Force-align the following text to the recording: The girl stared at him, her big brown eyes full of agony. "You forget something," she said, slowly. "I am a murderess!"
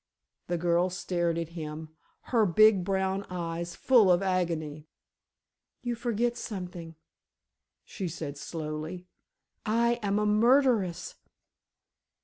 The 0.47 0.57
girl 0.57 0.89
stared 0.89 1.37
at 1.37 1.49
him, 1.49 1.89
her 2.33 2.43
big 2.47 2.83
brown 2.83 3.23
eyes 3.29 3.75
full 3.75 4.11
of 4.11 4.23
agony. 4.23 4.87
"You 5.83 5.93
forget 5.93 6.35
something," 6.35 6.95
she 7.85 8.07
said, 8.07 8.35
slowly. 8.35 9.05
"I 9.63 9.99
am 10.01 10.17
a 10.17 10.25
murderess!" 10.25 11.17